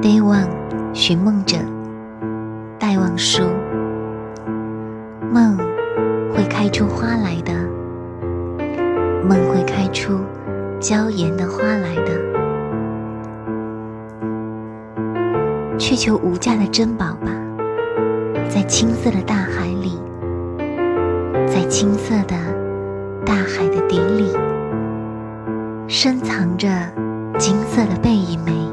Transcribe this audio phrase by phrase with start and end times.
[0.00, 0.48] 悲望
[0.94, 1.56] 寻梦者，
[2.78, 3.42] 戴望舒。
[5.32, 5.58] 梦
[6.32, 7.52] 会开出花来的，
[9.28, 10.20] 梦会开出
[10.78, 12.12] 娇艳的花来的。
[15.76, 17.32] 去求无价的珍宝吧，
[18.48, 20.00] 在青色的大海里，
[21.48, 22.36] 在青色的
[23.26, 24.32] 大海的底里，
[25.88, 26.68] 深藏着
[27.36, 28.67] 金色的贝一枚。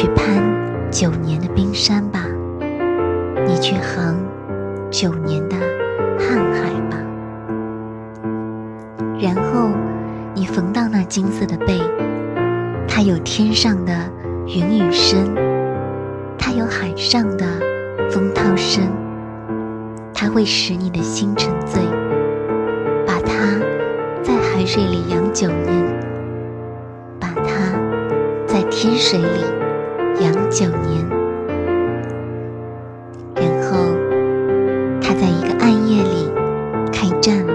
[0.00, 0.42] 去攀
[0.90, 2.24] 九年的冰山吧，
[3.46, 4.16] 你去航
[4.90, 5.54] 九年的
[6.18, 6.96] 瀚海吧，
[9.20, 9.68] 然后
[10.34, 11.78] 你逢到那金色的背，
[12.88, 13.92] 它有天上的
[14.46, 15.18] 云雨声，
[16.38, 17.44] 它有海上的
[18.10, 18.82] 风涛声，
[20.14, 21.82] 它会使你的心沉醉，
[23.06, 23.60] 把它
[24.22, 26.00] 在海水里养九年，
[27.20, 27.78] 把它
[28.46, 29.59] 在天水里。
[30.20, 31.02] 两九年，
[33.34, 33.96] 然后
[35.00, 36.30] 他在一个暗夜里
[36.92, 37.54] 开战了。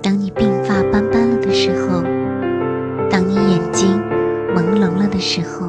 [0.00, 2.02] 当你鬓发斑斑了的时候，
[3.10, 4.00] 当你眼睛
[4.56, 5.68] 朦胧了的时候，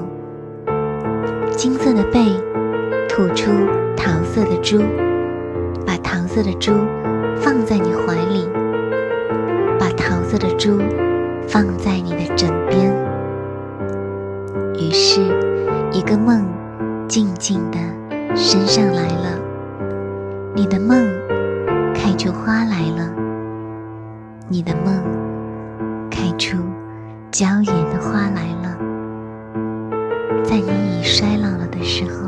[1.51, 2.19] 金色的背
[3.09, 3.51] 吐出
[3.97, 4.79] 桃色的珠，
[5.85, 6.71] 把桃色的珠
[7.35, 8.47] 放在你怀里，
[9.77, 10.79] 把桃色的珠
[11.45, 12.90] 放在你的枕边。
[14.75, 15.21] 于是，
[15.91, 16.45] 一个梦
[17.07, 17.77] 静静地
[18.35, 19.39] 升上来了。
[20.55, 21.07] 你的梦
[21.93, 23.09] 开出花来了，
[24.47, 24.93] 你的梦
[26.09, 26.57] 开出
[27.31, 28.77] 娇艳的花来了。
[30.43, 32.20] 在你已衰老了的时候。